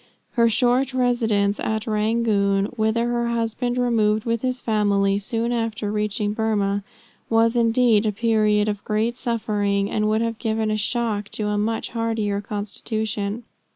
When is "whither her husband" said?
2.75-3.77